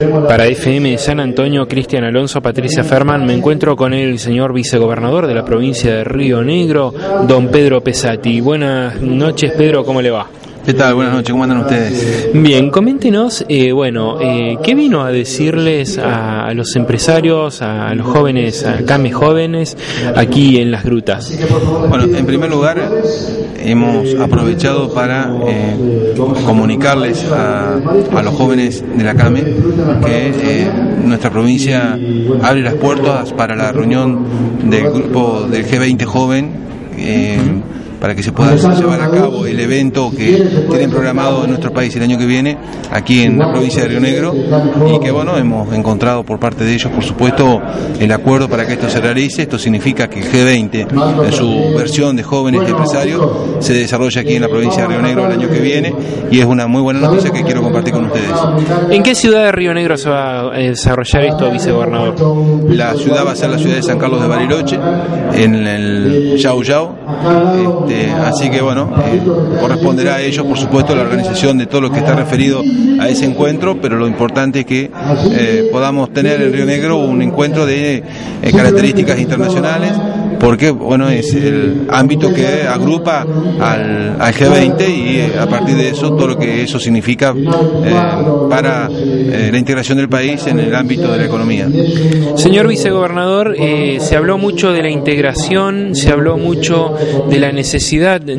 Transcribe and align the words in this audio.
Para 0.00 0.46
FM 0.46 0.96
San 0.96 1.18
Antonio, 1.18 1.66
Cristian 1.66 2.04
Alonso, 2.04 2.40
Patricia 2.40 2.84
Ferman, 2.84 3.26
me 3.26 3.34
encuentro 3.34 3.74
con 3.74 3.92
el 3.92 4.20
señor 4.20 4.52
vicegobernador 4.52 5.26
de 5.26 5.34
la 5.34 5.44
provincia 5.44 5.92
de 5.92 6.04
Río 6.04 6.44
Negro, 6.44 6.94
don 7.26 7.48
Pedro 7.48 7.80
Pesati. 7.80 8.40
Buenas 8.40 9.02
noches, 9.02 9.50
Pedro, 9.58 9.84
¿cómo 9.84 10.00
le 10.00 10.12
va? 10.12 10.28
¿Qué 10.68 10.74
tal? 10.74 10.96
Buenas 10.96 11.14
noches, 11.14 11.30
¿cómo 11.30 11.44
andan 11.44 11.60
ustedes? 11.60 12.28
Bien, 12.34 12.68
coméntenos, 12.68 13.42
eh, 13.48 13.72
bueno, 13.72 14.20
eh, 14.20 14.58
¿qué 14.62 14.74
vino 14.74 15.02
a 15.02 15.10
decirles 15.10 15.96
a, 15.96 16.52
los 16.52 16.76
empresarios, 16.76 17.62
a 17.62 17.94
los 17.94 18.06
jóvenes, 18.06 18.66
a 18.66 18.84
CAME 18.84 19.10
jóvenes, 19.10 19.78
aquí 20.14 20.58
en 20.58 20.70
las 20.70 20.84
grutas? 20.84 21.32
Bueno, 21.88 22.04
en 22.14 22.26
primer 22.26 22.50
lugar, 22.50 22.86
hemos 23.58 24.14
aprovechado 24.16 24.92
para 24.92 25.34
eh, 25.48 26.14
comunicarles 26.44 27.24
a, 27.32 27.80
los 28.22 28.34
jóvenes 28.34 28.84
de 28.94 29.04
la 29.04 29.14
CAME 29.14 29.44
que 30.04 30.70
nuestra 31.02 31.30
provincia 31.30 31.98
abre 32.42 32.60
las 32.60 32.74
puertas 32.74 33.32
para 33.32 33.56
la 33.56 33.72
reunión 33.72 34.22
del 34.68 34.90
grupo 34.90 35.46
del 35.50 35.66
G20 35.66 36.04
joven 36.04 36.52
para 38.00 38.14
que 38.14 38.22
se 38.22 38.32
pueda 38.32 38.54
llevar 38.54 39.00
a 39.00 39.10
cabo 39.10 39.46
el 39.46 39.58
evento 39.58 40.10
que 40.10 40.48
tienen 40.68 40.90
programado 40.90 41.44
en 41.44 41.50
nuestro 41.50 41.72
país 41.72 41.94
el 41.96 42.02
año 42.02 42.18
que 42.18 42.26
viene, 42.26 42.56
aquí 42.90 43.22
en 43.22 43.38
la 43.38 43.50
provincia 43.52 43.82
de 43.82 43.88
Río 43.88 44.00
Negro, 44.00 44.34
y 44.34 45.00
que 45.00 45.10
bueno, 45.10 45.36
hemos 45.36 45.72
encontrado 45.72 46.24
por 46.24 46.38
parte 46.38 46.64
de 46.64 46.74
ellos, 46.74 46.90
por 46.92 47.04
supuesto, 47.04 47.60
el 47.98 48.12
acuerdo 48.12 48.48
para 48.48 48.66
que 48.66 48.74
esto 48.74 48.88
se 48.88 49.00
realice. 49.00 49.42
Esto 49.42 49.58
significa 49.58 50.08
que 50.08 50.20
el 50.20 50.26
G20, 50.26 51.24
en 51.26 51.32
su 51.32 51.74
versión 51.76 52.16
de 52.16 52.22
jóvenes 52.22 52.62
y 52.66 52.70
empresarios, 52.70 53.26
se 53.60 53.74
desarrolla 53.74 54.20
aquí 54.20 54.34
en 54.34 54.42
la 54.42 54.48
provincia 54.48 54.82
de 54.82 54.88
Río 54.88 55.02
Negro 55.02 55.26
el 55.26 55.32
año 55.32 55.48
que 55.48 55.60
viene, 55.60 55.94
y 56.30 56.38
es 56.38 56.46
una 56.46 56.66
muy 56.66 56.82
buena 56.82 57.00
noticia 57.00 57.30
que 57.30 57.42
quiero 57.42 57.62
compartir 57.62 57.92
con 57.92 58.04
ustedes. 58.04 58.30
¿En 58.90 59.02
qué 59.02 59.14
ciudad 59.14 59.44
de 59.44 59.52
Río 59.52 59.74
Negro 59.74 59.96
se 59.96 60.08
va 60.08 60.54
a 60.54 60.58
desarrollar 60.58 61.24
esto, 61.24 61.50
vicegobernador? 61.50 62.14
La 62.70 62.94
ciudad 62.94 63.26
va 63.26 63.32
a 63.32 63.36
ser 63.36 63.50
la 63.50 63.58
ciudad 63.58 63.76
de 63.76 63.82
San 63.82 63.98
Carlos 63.98 64.20
de 64.20 64.28
Bariloche, 64.28 64.78
en 65.34 65.54
el 65.54 66.36
Yau 66.36 66.62
Yau. 66.62 66.94
Este, 67.88 68.10
así 68.12 68.50
que 68.50 68.60
bueno, 68.60 68.90
corresponderá 69.60 70.16
a 70.16 70.20
ellos, 70.20 70.44
por 70.46 70.58
supuesto, 70.58 70.94
la 70.94 71.02
organización 71.02 71.56
de 71.58 71.66
todo 71.66 71.80
lo 71.80 71.90
que 71.90 71.98
está 71.98 72.14
referido 72.14 72.62
a 73.00 73.08
ese 73.08 73.24
encuentro, 73.24 73.80
pero 73.80 73.96
lo 73.96 74.06
importante 74.06 74.60
es 74.60 74.66
que 74.66 74.90
eh, 75.32 75.68
podamos 75.72 76.12
tener 76.12 76.40
en 76.42 76.52
Río 76.52 76.66
Negro 76.66 76.98
un 76.98 77.22
encuentro 77.22 77.64
de 77.64 77.96
eh, 78.42 78.52
características 78.52 79.18
internacionales 79.18 79.92
porque 80.40 80.70
bueno 80.70 81.08
es 81.08 81.34
el 81.34 81.86
ámbito 81.90 82.32
que 82.32 82.62
agrupa 82.62 83.26
al, 83.60 84.18
G20 84.18 84.88
y 84.88 85.38
a 85.38 85.46
partir 85.46 85.76
de 85.76 85.90
eso 85.90 86.12
todo 86.14 86.28
lo 86.28 86.38
que 86.38 86.62
eso 86.62 86.78
significa 86.78 87.34
para 88.48 88.88
la 88.88 89.58
integración 89.58 89.98
del 89.98 90.08
país 90.08 90.46
en 90.46 90.60
el 90.60 90.74
ámbito 90.74 91.10
de 91.12 91.18
la 91.18 91.24
economía. 91.24 91.68
Señor 92.36 92.68
vicegobernador, 92.68 93.56
se 93.98 94.16
habló 94.16 94.38
mucho 94.38 94.72
de 94.72 94.82
la 94.82 94.90
integración, 94.90 95.94
se 95.94 96.10
habló 96.10 96.36
mucho 96.36 96.94
de 97.28 97.38
la 97.38 97.52
necesidad 97.52 98.20
de, 98.20 98.36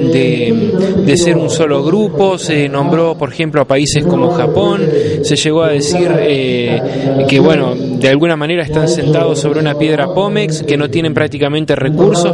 de, 1.05 1.17
ser 1.17 1.37
un 1.37 1.49
solo 1.49 1.83
grupo, 1.83 2.37
se 2.37 2.69
nombró, 2.69 3.17
por 3.17 3.31
ejemplo, 3.31 3.61
a 3.61 3.65
países 3.65 4.05
como 4.05 4.31
Japón, 4.31 4.81
se 5.23 5.35
llegó 5.35 5.63
a 5.63 5.69
decir 5.69 6.09
eh, 6.19 7.25
que, 7.27 7.39
bueno, 7.39 7.75
de 7.75 8.09
alguna 8.09 8.35
manera 8.35 8.63
están 8.63 8.87
sentados 8.87 9.39
sobre 9.39 9.59
una 9.59 9.75
piedra 9.75 10.13
Pómex, 10.13 10.63
que 10.63 10.77
no 10.77 10.89
tienen 10.89 11.13
prácticamente 11.13 11.75
recursos, 11.75 11.88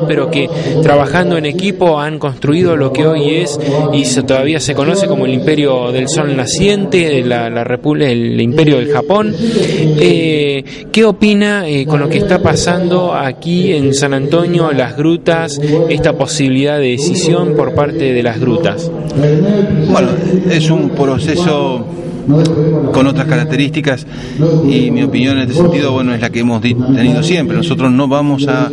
pero 0.07 0.29
que 0.29 0.49
trabajando 0.81 1.37
en 1.37 1.45
equipo 1.45 1.99
han 1.99 2.19
construido 2.19 2.75
lo 2.75 2.91
que 2.91 3.05
hoy 3.05 3.35
es 3.35 3.59
y 3.93 4.03
todavía 4.23 4.59
se 4.59 4.73
conoce 4.73 5.07
como 5.07 5.25
el 5.25 5.33
imperio 5.33 5.91
del 5.91 6.07
sol 6.07 6.35
naciente, 6.35 7.23
la, 7.23 7.49
la 7.49 7.63
el 8.01 8.41
imperio 8.41 8.77
del 8.77 8.91
Japón. 8.91 9.35
Eh, 9.37 10.63
¿Qué 10.91 11.05
opina 11.05 11.67
eh, 11.67 11.85
con 11.85 11.99
lo 11.99 12.09
que 12.09 12.17
está 12.17 12.41
pasando 12.41 13.13
aquí 13.13 13.73
en 13.73 13.93
San 13.93 14.13
Antonio, 14.13 14.71
las 14.71 14.95
grutas, 14.95 15.59
esta 15.89 16.13
posibilidad 16.13 16.79
de 16.79 16.91
decisión 16.91 17.55
por 17.55 17.73
parte 17.73 18.13
de 18.13 18.23
las 18.23 18.39
grutas? 18.39 18.89
Bueno, 19.89 20.09
es 20.49 20.69
un 20.69 20.89
proceso 20.89 21.85
con 22.91 23.07
otras 23.07 23.27
características 23.27 24.05
y 24.67 24.91
mi 24.91 25.03
opinión 25.03 25.37
en 25.37 25.43
este 25.49 25.61
sentido 25.61 25.91
bueno 25.91 26.13
es 26.13 26.21
la 26.21 26.29
que 26.29 26.39
hemos 26.39 26.61
tenido 26.61 27.23
siempre. 27.23 27.57
Nosotros 27.57 27.91
no 27.91 28.07
vamos 28.07 28.47
a 28.47 28.69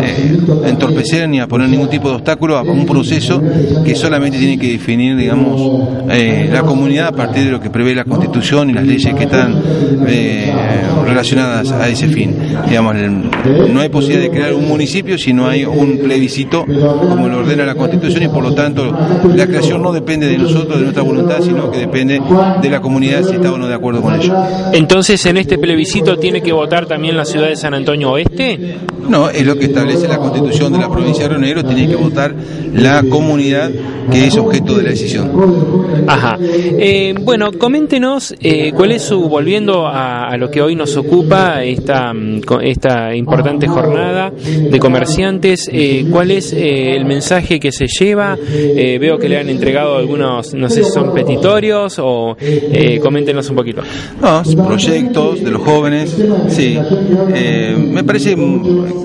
eh, 0.00 0.38
entorpecer 0.66 1.28
ni 1.28 1.40
a 1.40 1.46
poner 1.46 1.68
ningún 1.68 1.88
tipo 1.88 2.08
de 2.08 2.16
obstáculo 2.16 2.56
a 2.56 2.62
un 2.62 2.86
proceso 2.86 3.40
que 3.84 3.94
solamente 3.94 4.38
tiene 4.38 4.58
que 4.58 4.72
definir 4.72 5.16
digamos 5.16 5.88
eh, 6.10 6.48
la 6.52 6.62
comunidad 6.62 7.08
a 7.08 7.12
partir 7.12 7.44
de 7.44 7.50
lo 7.50 7.60
que 7.60 7.70
prevé 7.70 7.94
la 7.94 8.04
constitución 8.04 8.70
y 8.70 8.72
las 8.72 8.86
leyes 8.86 9.14
que 9.14 9.24
están 9.24 9.62
eh, 10.06 10.52
relacionadas 11.20 11.72
a 11.72 11.88
ese 11.88 12.08
fin 12.08 12.36
digamos 12.68 12.96
no 13.70 13.80
hay 13.80 13.88
posibilidad 13.88 14.30
de 14.30 14.30
crear 14.30 14.54
un 14.54 14.68
municipio 14.68 15.18
si 15.18 15.32
no 15.32 15.46
hay 15.46 15.64
un 15.64 15.98
plebiscito 15.98 16.64
como 16.64 17.28
lo 17.28 17.38
ordena 17.38 17.64
la 17.64 17.74
constitución 17.74 18.22
y 18.22 18.28
por 18.28 18.42
lo 18.42 18.54
tanto 18.54 18.90
la 19.34 19.46
creación 19.46 19.82
no 19.82 19.92
depende 19.92 20.26
de 20.26 20.38
nosotros 20.38 20.78
de 20.78 20.82
nuestra 20.82 21.02
voluntad 21.02 21.40
sino 21.42 21.70
que 21.70 21.78
depende 21.78 22.20
de 22.62 22.70
la 22.70 22.80
comunidad 22.80 23.22
si 23.22 23.36
está 23.36 23.52
o 23.52 23.58
no 23.58 23.66
de 23.66 23.74
acuerdo 23.74 24.02
con 24.02 24.14
ello. 24.14 24.34
Entonces, 24.72 25.24
en 25.26 25.36
este 25.36 25.58
plebiscito 25.58 26.18
tiene 26.18 26.42
que 26.42 26.52
votar 26.52 26.86
también 26.86 27.16
la 27.16 27.24
ciudad 27.24 27.48
de 27.48 27.56
San 27.56 27.74
Antonio 27.74 28.12
Oeste. 28.12 28.76
No, 29.08 29.28
es 29.28 29.44
lo 29.44 29.56
que 29.56 29.64
establece 29.64 30.06
la 30.06 30.18
constitución 30.18 30.72
de 30.72 30.78
la 30.78 30.88
provincia 30.88 31.24
de 31.24 31.30
Río 31.30 31.38
Negro, 31.38 31.64
tiene 31.64 31.88
que 31.88 31.96
votar 31.96 32.34
la 32.74 33.02
comunidad 33.02 33.70
que 34.10 34.26
es 34.26 34.36
objeto 34.36 34.76
de 34.76 34.82
la 34.84 34.90
decisión. 34.90 35.30
Ajá. 36.06 36.38
Eh, 36.40 37.14
bueno, 37.20 37.50
coméntenos 37.52 38.34
eh, 38.40 38.72
cuál 38.72 38.92
es 38.92 39.02
su, 39.02 39.28
volviendo 39.28 39.86
a, 39.86 40.36
lo 40.36 40.50
que 40.50 40.62
hoy 40.62 40.76
nos 40.76 40.96
ocupa, 41.10 41.64
esta, 41.64 42.12
mm, 42.12 42.40
esta 42.62 43.14
importante 43.14 43.66
jornada 43.66 44.30
de 44.30 44.78
comerciantes, 44.78 45.68
eh, 45.72 46.06
cuál 46.10 46.30
es 46.30 46.52
el 46.52 47.04
mensaje 47.04 47.58
que 47.58 47.72
se 47.72 47.86
lleva. 47.86 48.36
veo 49.00 49.18
que 49.18 49.28
le 49.28 49.38
han 49.38 49.48
entregado 49.48 49.96
algunos, 49.96 50.54
no 50.54 50.68
sé 50.68 50.84
si 50.84 50.90
son 50.90 51.12
petitorios 51.12 51.98
o 51.98 52.36
coméntenos 53.02 53.48
un 53.50 53.56
poquito. 53.56 53.82
No, 54.20 54.42
proyectos 54.64 55.42
de 55.42 55.50
los 55.50 55.62
jóvenes, 55.62 56.16
sí. 56.48 56.78
me 57.78 58.04
parece 58.04 58.36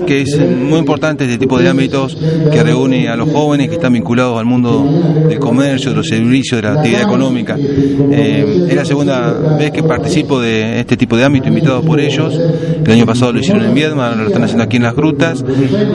que 0.06 0.22
es 0.22 0.38
muy 0.38 0.78
importante 0.78 1.24
este 1.24 1.38
tipo 1.38 1.58
de 1.58 1.68
ámbitos 1.68 2.16
que 2.52 2.62
reúne 2.62 3.08
a 3.08 3.16
los 3.16 3.30
jóvenes 3.30 3.68
que 3.68 3.74
están 3.74 3.92
vinculados 3.92 4.38
al 4.38 4.44
mundo 4.44 4.86
del 5.28 5.38
comercio, 5.38 5.90
de 5.90 5.96
los 5.96 6.08
servicios, 6.08 6.60
de 6.60 6.68
la 6.68 6.74
actividad 6.74 7.02
económica. 7.02 7.56
Eh, 7.58 8.66
es 8.68 8.74
la 8.74 8.84
segunda 8.84 9.32
vez 9.58 9.70
que 9.70 9.82
participo 9.82 10.40
de 10.40 10.80
este 10.80 10.96
tipo 10.96 11.16
de 11.16 11.24
ámbito, 11.24 11.48
invitado 11.48 11.82
por 11.82 11.95
ellos. 11.98 12.38
El 12.84 12.92
año 12.92 13.06
pasado 13.06 13.32
lo 13.32 13.40
hicieron 13.40 13.64
en 13.64 13.74
Viedma, 13.74 14.14
lo 14.14 14.26
están 14.26 14.44
haciendo 14.44 14.64
aquí 14.64 14.76
en 14.76 14.84
Las 14.84 14.94
Grutas. 14.94 15.44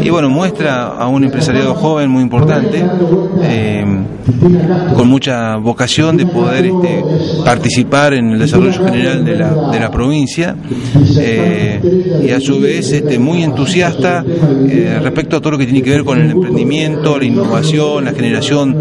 Y 0.03 0.09
bueno, 0.09 0.29
muestra 0.29 0.87
a 0.87 1.07
un 1.07 1.23
empresariado 1.23 1.73
joven 1.75 2.09
muy 2.09 2.23
importante. 2.23 2.83
Eh, 3.43 3.85
con 4.95 5.07
mucha 5.07 5.57
vocación 5.57 6.17
de 6.17 6.25
poder 6.25 6.65
este, 6.65 7.03
participar 7.43 8.13
en 8.13 8.31
el 8.31 8.39
desarrollo 8.39 8.85
general 8.85 9.25
de 9.25 9.35
la, 9.35 9.71
de 9.71 9.79
la 9.79 9.91
provincia 9.91 10.55
eh, 11.17 11.79
y 12.23 12.29
a 12.29 12.39
su 12.39 12.59
vez 12.59 12.91
este, 12.91 13.19
muy 13.19 13.43
entusiasta 13.43 14.23
eh, 14.67 14.99
respecto 15.01 15.37
a 15.37 15.39
todo 15.39 15.51
lo 15.51 15.57
que 15.57 15.65
tiene 15.65 15.81
que 15.81 15.91
ver 15.91 16.03
con 16.03 16.19
el 16.19 16.31
emprendimiento, 16.31 17.17
la 17.17 17.25
innovación, 17.25 18.05
la 18.05 18.13
generación 18.13 18.77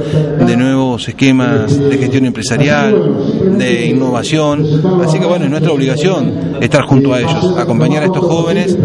de 0.47 0.57
nuevos 0.57 1.09
esquemas 1.09 1.79
de 1.79 1.99
gestión 1.99 2.27
empresarial, 2.27 3.59
de 3.59 3.87
innovación. 3.87 4.67
Así 5.05 5.19
que 5.19 5.27
bueno, 5.27 5.45
es 5.45 5.51
nuestra 5.51 5.73
obligación 5.73 6.33
estar 6.61 6.83
junto 6.83 7.10
a 7.15 7.21
ellos, 7.21 7.55
acompañar 7.59 8.03
a 8.03 8.07
estos 8.07 8.25
jóvenes 8.25 8.77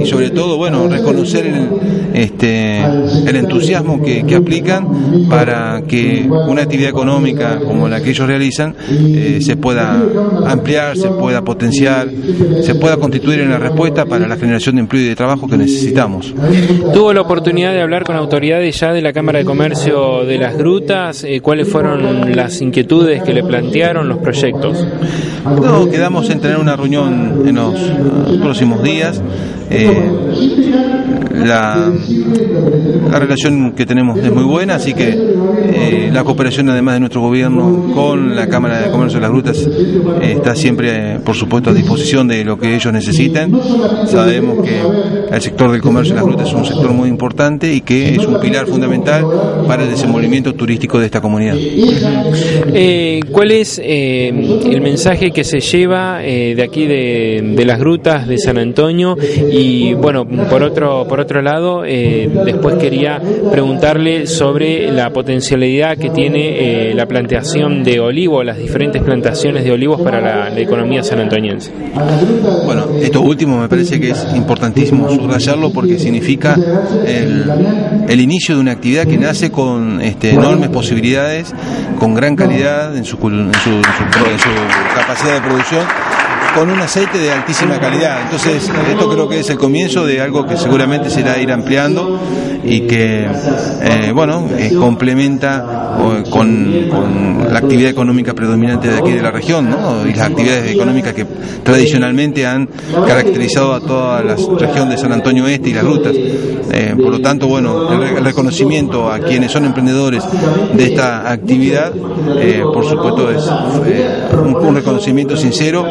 y 0.00 0.06
sobre 0.06 0.30
todo, 0.30 0.56
bueno, 0.56 0.88
reconocer 0.88 1.46
el, 1.46 1.68
este, 2.14 2.78
el 2.78 3.36
entusiasmo 3.36 4.02
que, 4.02 4.24
que 4.24 4.36
aplican 4.36 5.26
para 5.28 5.82
que 5.86 6.28
una 6.48 6.62
actividad 6.62 6.90
económica 6.90 7.58
como 7.60 7.88
la 7.88 8.00
que 8.00 8.10
ellos 8.10 8.26
realizan 8.26 8.74
eh, 8.90 9.38
se 9.40 9.56
pueda 9.56 10.02
ampliar, 10.46 10.96
se 10.96 11.08
pueda 11.08 11.42
potenciar, 11.42 12.08
se 12.62 12.74
pueda 12.74 12.96
constituir 12.96 13.40
en 13.40 13.50
la 13.50 13.58
respuesta 13.58 14.06
para 14.06 14.26
la 14.26 14.36
generación 14.36 14.76
de 14.76 14.82
empleo 14.82 15.02
y 15.02 15.08
de 15.08 15.16
trabajo 15.16 15.48
que 15.48 15.56
necesitamos. 15.56 16.34
¿Tuvo 16.92 17.12
la 17.12 17.20
oportunidad 17.20 17.72
de 17.72 17.82
hablar 17.82 18.04
con 18.04 18.16
autoridades 18.16 18.78
ya 18.78 18.92
de 18.92 19.02
la 19.02 19.12
Cámara 19.12 19.38
de 19.38 19.44
Comercio 19.44 20.24
de 20.24 20.38
las 20.38 20.56
Grutas? 20.56 21.24
Eh, 21.24 21.40
¿Cuáles 21.40 21.68
fueron 21.68 22.34
las 22.34 22.60
inquietudes 22.60 23.22
que 23.22 23.32
le 23.32 23.42
plantearon 23.42 24.08
los 24.08 24.18
proyectos? 24.18 24.86
No, 25.44 25.88
quedamos 25.88 26.28
en 26.30 26.40
tener 26.40 26.58
una 26.58 26.76
reunión 26.76 27.07
en 27.08 27.54
los 27.54 27.74
uh, 27.74 28.40
próximos 28.40 28.82
días. 28.82 29.20
Eh, 29.70 30.10
la, 31.44 31.92
la, 33.10 33.18
relación 33.18 33.72
que 33.72 33.86
tenemos 33.86 34.18
es 34.18 34.32
muy 34.32 34.44
buena, 34.44 34.76
así 34.76 34.94
que 34.94 35.08
eh, 35.10 36.10
la 36.12 36.24
cooperación 36.24 36.68
además 36.70 36.94
de 36.94 37.00
nuestro 37.00 37.20
gobierno 37.20 37.92
con 37.94 38.34
la 38.34 38.48
Cámara 38.48 38.80
de 38.80 38.90
Comercio 38.90 39.18
de 39.18 39.22
las 39.22 39.30
Grutas 39.30 39.58
eh, 39.66 40.32
está 40.36 40.54
siempre, 40.54 41.14
eh, 41.14 41.18
por 41.24 41.34
supuesto, 41.34 41.70
a 41.70 41.74
disposición 41.74 42.28
de 42.28 42.44
lo 42.44 42.58
que 42.58 42.74
ellos 42.74 42.92
necesiten. 42.92 43.58
Sabemos 44.06 44.64
que 44.64 44.80
el 45.30 45.42
sector 45.42 45.70
del 45.70 45.80
comercio 45.80 46.14
de 46.14 46.20
las 46.20 46.26
grutas 46.26 46.48
es 46.48 46.54
un 46.54 46.64
sector 46.64 46.92
muy 46.92 47.08
importante 47.08 47.72
y 47.72 47.82
que 47.82 48.14
es 48.14 48.26
un 48.26 48.40
pilar 48.40 48.66
fundamental 48.66 49.24
para 49.66 49.84
el 49.84 49.90
desenvolvimiento 49.90 50.54
turístico 50.54 50.98
de 50.98 51.06
esta 51.06 51.20
comunidad. 51.20 51.56
Eh, 51.58 53.20
¿Cuál 53.30 53.50
es 53.52 53.80
el 53.82 54.80
mensaje 54.80 55.30
que 55.30 55.44
se 55.44 55.60
lleva 55.60 56.18
de 56.18 56.62
aquí 56.62 56.86
de, 56.86 56.97
las 57.64 57.78
grutas 57.78 58.26
de 58.26 58.38
San 58.38 58.58
Antonio? 58.58 59.16
Y 59.50 59.94
bueno, 59.94 60.26
por 60.26 60.62
otro, 60.62 61.06
por 61.08 61.20
otro 61.20 61.42
lado, 61.42 61.82
después 61.82 62.76
quería 62.76 63.20
preguntarle 63.50 64.26
sobre 64.26 64.90
la 64.92 65.10
potencialidad 65.10 65.96
que 65.96 66.10
tiene 66.10 66.94
la 66.94 67.06
plantación 67.06 67.84
de 67.84 68.00
olivo, 68.00 68.42
las 68.42 68.58
diferentes 68.58 69.02
plantaciones 69.02 69.64
de 69.64 69.72
olivos 69.72 70.00
para 70.00 70.20
la, 70.20 70.58
economía 70.58 71.02
sanantoniense. 71.02 71.70
Bueno, 72.64 72.86
esto 73.00 73.20
último 73.20 73.60
me 73.60 73.68
parece 73.68 74.00
que 74.00 74.10
es 74.10 74.26
importantísimo 74.34 75.08
subrayarlo 75.08 75.70
porque 75.72 75.98
significa 75.98 76.56
el, 77.06 78.20
inicio 78.20 78.56
de 78.56 78.60
una 78.60 78.72
actividad 78.72 79.06
que 79.06 79.16
nace 79.16 79.50
con 79.50 80.00
este, 80.00 80.30
enormes 80.30 80.68
posibilidades, 80.70 81.54
con 81.98 82.14
gran 82.14 82.36
calidad 82.36 82.96
en 82.96 83.04
su, 83.04 83.16
en 83.16 83.52
su 83.54 83.80
capacidad 84.94 85.34
de 85.34 85.40
producción 85.40 85.86
con 86.54 86.70
un 86.70 86.80
aceite 86.80 87.18
de 87.18 87.30
altísima 87.30 87.78
calidad. 87.78 88.22
Entonces, 88.22 88.70
esto 88.90 89.10
creo 89.10 89.28
que 89.28 89.40
es 89.40 89.50
el 89.50 89.58
comienzo 89.58 90.04
de 90.06 90.20
algo 90.20 90.46
que 90.46 90.56
seguramente 90.56 91.10
se 91.10 91.20
irá 91.20 91.34
a 91.34 91.38
ir 91.38 91.50
ampliando 91.52 92.18
y 92.64 92.80
que, 92.82 93.26
eh, 93.82 94.12
bueno, 94.12 94.48
eh, 94.56 94.74
complementa 94.78 95.96
con, 96.30 96.88
la 97.52 97.60
actividad 97.60 97.90
económica 97.90 98.34
predominante 98.34 98.88
de 98.88 98.98
aquí 98.98 99.12
de 99.12 99.22
la 99.22 99.30
región, 99.30 99.70
¿no? 99.70 100.06
Y 100.06 100.12
las 100.12 100.30
actividades 100.30 100.70
económicas 100.70 101.14
que 101.14 101.24
tradicionalmente 101.62 102.46
han 102.46 102.68
caracterizado 103.06 103.72
a 103.74 103.80
toda 103.80 104.22
la 104.22 104.36
región 104.36 104.90
de 104.90 104.98
San 104.98 105.12
Antonio 105.12 105.46
Este 105.46 105.70
y 105.70 105.74
las 105.74 105.84
rutas. 105.84 106.14
Eh, 106.14 106.94
por 106.96 107.10
lo 107.10 107.20
tanto, 107.20 107.46
bueno, 107.48 107.90
el, 107.92 108.24
reconocimiento 108.24 109.10
a 109.10 109.18
quienes 109.20 109.50
son 109.50 109.64
emprendedores 109.64 110.22
de 110.74 110.84
esta 110.84 111.30
actividad, 111.30 111.92
por 112.72 112.84
supuesto, 112.84 113.30
es 113.30 113.50
un, 114.32 114.54
un 114.54 114.74
reconocimiento 114.74 115.36
sincero 115.36 115.86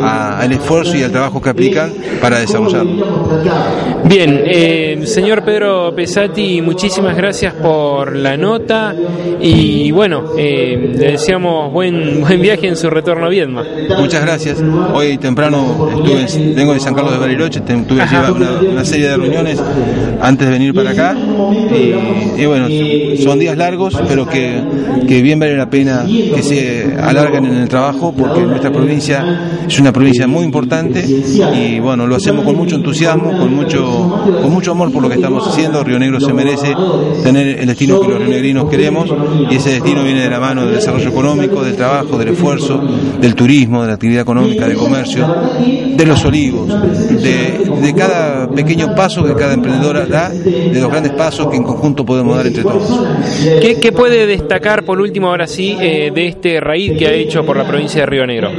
al 0.00 0.52
esfuerzo 0.52 0.96
y 0.96 1.02
al 1.02 1.10
trabajo 1.10 1.40
que 1.40 1.50
aplican 1.50 1.92
para 2.20 2.38
desarrollarlo. 2.38 3.06
Bien, 4.04 4.42
eh, 4.44 5.00
señor 5.04 5.44
Pedro 5.44 5.94
Pesati, 5.94 6.60
muchísimas 6.60 7.16
gracias 7.16 7.54
por 7.54 8.16
la 8.16 8.36
nota 8.36 8.94
y 9.40 9.90
bueno, 9.92 10.24
eh, 10.36 10.94
le 10.96 11.12
deseamos 11.12 11.72
buen, 11.72 12.20
buen 12.20 12.40
viaje 12.40 12.68
en 12.68 12.76
su 12.76 12.90
retorno 12.90 13.26
a 13.26 13.28
Viedma. 13.28 13.64
Muchas 13.98 14.22
gracias. 14.22 14.62
Hoy 14.92 15.18
temprano 15.18 15.88
estuve, 15.94 16.54
vengo 16.54 16.74
de 16.74 16.80
San 16.80 16.94
Carlos 16.94 17.12
de 17.12 17.18
Bariloche, 17.18 17.60
tuve 17.60 18.02
una, 18.02 18.60
una, 18.60 18.84
serie 18.84 19.08
de 19.08 19.16
reuniones 19.16 19.62
antes 20.20 20.46
de 20.46 20.52
venir 20.52 20.74
para 20.74 20.90
acá 20.90 21.16
y, 22.36 22.44
bueno, 22.44 22.66
son 23.22 23.38
días 23.38 23.56
largos, 23.56 23.96
pero 24.08 24.28
que, 24.28 24.62
que 25.06 25.22
bien 25.22 25.38
vale 25.38 25.56
la 25.56 25.70
pena 25.70 26.04
que 26.06 26.42
se 26.42 26.96
alarguen 27.00 27.46
en 27.46 27.54
el 27.54 27.68
trabajo 27.68 28.12
porque 28.16 28.40
nuestra 28.40 28.72
provincia 28.72 29.24
es 29.66 29.78
una 29.82 29.92
provincia 29.92 30.28
muy 30.28 30.44
importante 30.44 31.04
y 31.04 31.80
bueno, 31.80 32.06
lo 32.06 32.14
hacemos 32.14 32.44
con 32.44 32.56
mucho 32.56 32.76
entusiasmo, 32.76 33.36
con 33.36 33.52
mucho, 33.52 34.22
con 34.40 34.52
mucho 34.52 34.70
amor 34.70 34.92
por 34.92 35.02
lo 35.02 35.08
que 35.08 35.16
estamos 35.16 35.46
haciendo. 35.46 35.82
Río 35.82 35.98
Negro 35.98 36.20
se 36.20 36.32
merece 36.32 36.72
tener 37.24 37.58
el 37.58 37.66
destino 37.66 38.00
que 38.00 38.08
los 38.08 38.18
rionegrinos 38.18 38.70
queremos 38.70 39.12
y 39.50 39.56
ese 39.56 39.70
destino 39.70 40.04
viene 40.04 40.20
de 40.20 40.30
la 40.30 40.38
mano 40.38 40.64
del 40.64 40.76
desarrollo 40.76 41.08
económico, 41.08 41.64
del 41.64 41.74
trabajo, 41.74 42.16
del 42.16 42.28
esfuerzo, 42.28 42.80
del 43.20 43.34
turismo, 43.34 43.82
de 43.82 43.88
la 43.88 43.94
actividad 43.94 44.22
económica, 44.22 44.68
del 44.68 44.76
comercio, 44.76 45.26
de 45.96 46.06
los 46.06 46.24
olivos, 46.24 46.68
de, 46.68 47.94
cada 47.96 48.48
pequeño 48.48 48.94
paso 48.94 49.24
que 49.24 49.34
cada 49.34 49.54
emprendedora 49.54 50.06
da, 50.06 50.30
de 50.30 50.80
los 50.80 50.90
grandes 50.90 51.12
pasos 51.12 51.48
que 51.48 51.56
en 51.56 51.64
conjunto 51.64 52.06
podemos 52.06 52.36
dar 52.36 52.46
entre 52.46 52.62
todos. 52.62 53.04
¿Qué, 53.60 53.92
puede 53.92 54.26
destacar 54.26 54.84
por 54.84 55.00
último 55.00 55.28
ahora 55.28 55.46
sí 55.46 55.76
eh, 55.80 56.10
de 56.14 56.28
este 56.28 56.60
raíz 56.60 56.96
que 56.96 57.06
ha 57.06 57.12
hecho 57.12 57.44
por 57.44 57.56
la 57.56 57.66
provincia 57.66 58.00
de 58.00 58.06
Río 58.06 58.26
Negro? 58.26 58.50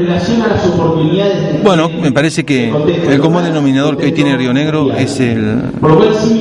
Bueno, 1.64 1.90
me 1.90 2.12
parece 2.12 2.44
que 2.44 2.70
el 3.10 3.20
común 3.20 3.44
denominador 3.44 3.98
que 3.98 4.06
hoy 4.06 4.12
tiene 4.12 4.36
Río 4.38 4.54
Negro 4.54 4.94
es 4.94 5.20
el, 5.20 5.62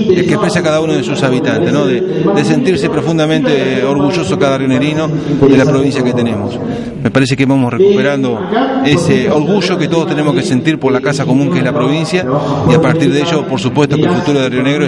que 0.09 0.35
expresa 0.35 0.63
cada 0.63 0.81
uno 0.81 0.95
de 0.95 1.03
sus 1.03 1.23
habitantes, 1.23 1.73
¿no? 1.73 1.87
de, 1.87 2.45
sentirse 2.45 2.91
profundamente 2.91 3.85
orgulloso 3.85 4.39
cada 4.39 4.59
rionerino 4.59 5.09
de 5.09 5.57
la 5.57 5.65
provincia 5.65 6.03
que 6.03 6.13
tenemos. 6.13 6.59
Me 7.03 7.11
parece 7.11 7.37
que 7.37 7.47
vamos 7.47 7.73
recuperando 7.73 8.39
ese 8.85 9.31
orgullo 9.31 9.79
que 9.79 9.89
todos 9.89 10.09
tenemos 10.09 10.35
que 10.35 10.43
sentir 10.43 10.79
por 10.79 10.93
la 10.93 11.01
casa 11.01 11.25
común 11.25 11.51
que 11.51 11.59
es 11.59 11.65
la 11.65 11.73
provincia 11.73 12.25
y 12.71 12.75
a 12.75 12.81
partir 12.81 13.13
de 13.13 13.21
ello, 13.21 13.47
por 13.47 13.61
supuesto, 13.61 13.97
que 13.97 14.03
el 14.03 14.11
futuro 14.11 14.41
de 14.41 14.49
Río 14.49 14.63
Negro 14.63 14.87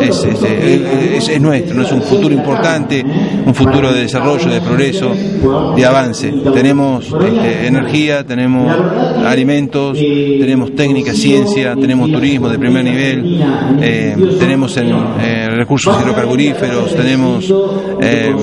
es, 0.00 0.24
es, 0.24 1.28
es 1.28 1.40
nuestro, 1.40 1.74
¿no? 1.76 1.82
es 1.82 1.92
un 1.92 2.02
futuro 2.02 2.34
importante, 2.34 3.04
un 3.44 3.54
futuro 3.54 3.92
de 3.92 4.02
desarrollo, 4.02 4.50
de 4.50 4.60
progreso, 4.60 5.10
de 5.76 5.86
avance. 5.86 6.32
Tenemos 6.52 7.06
este, 7.06 7.66
energía, 7.66 8.24
tenemos 8.24 8.74
alimentos, 9.30 9.98
tenemos 9.98 10.74
técnica, 10.74 11.12
ciencia, 11.12 11.74
tenemos 11.74 12.10
turismo 12.10 12.48
de 12.48 12.58
primer 12.58 12.84
nivel, 12.84 13.40
eh, 13.80 14.16
tenemos 14.38 14.76
en, 14.76 14.92
eh, 15.20 15.48
recursos 15.50 15.96
hidrocarburíferos, 16.00 16.94
tenemos 16.94 17.52
eh, 18.00 18.34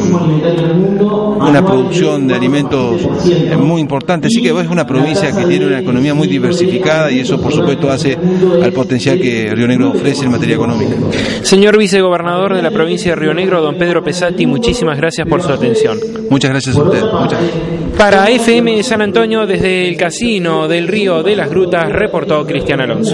una 1.39 1.65
producción 1.65 2.27
de 2.27 2.35
alimentos 2.35 3.01
muy 3.57 3.81
importante. 3.81 4.27
Así 4.27 4.41
que 4.41 4.49
es 4.49 4.69
una 4.69 4.85
provincia 4.85 5.31
que 5.31 5.45
tiene 5.45 5.67
una 5.67 5.79
economía 5.79 6.13
muy 6.13 6.27
diversificada 6.27 7.11
y 7.11 7.19
eso, 7.19 7.39
por 7.41 7.53
supuesto, 7.53 7.89
hace 7.89 8.17
al 8.61 8.71
potencial 8.73 9.19
que 9.19 9.51
Río 9.53 9.67
Negro 9.67 9.91
ofrece 9.91 10.25
en 10.25 10.31
materia 10.31 10.55
económica. 10.55 10.95
Señor 11.41 11.77
vicegobernador 11.77 12.55
de 12.55 12.61
la 12.61 12.71
provincia 12.71 13.11
de 13.11 13.15
Río 13.15 13.33
Negro, 13.33 13.61
don 13.61 13.75
Pedro 13.75 14.03
Pesati, 14.03 14.45
muchísimas 14.45 14.97
gracias 14.97 15.27
por 15.27 15.41
su 15.41 15.51
atención. 15.51 15.99
Muchas 16.29 16.51
gracias 16.51 16.75
a 16.77 16.83
usted. 16.83 17.03
Para 17.97 18.29
FM 18.29 18.81
San 18.83 19.01
Antonio, 19.01 19.45
desde 19.45 19.87
el 19.87 19.95
casino 19.95 20.67
del 20.73 20.87
Río 20.87 21.21
de 21.21 21.35
las 21.35 21.49
Grutas, 21.51 21.91
reportó 21.91 22.43
Cristian 22.45 22.81
Alonso. 22.81 23.11